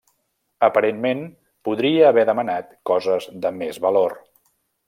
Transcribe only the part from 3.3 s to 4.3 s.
de més valor.